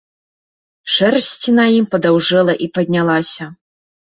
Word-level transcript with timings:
Шэрсць 0.93 1.47
на 1.59 1.67
ім 1.81 1.85
падаўжэла 1.93 2.53
і 2.67 2.71
паднялася. 2.79 3.43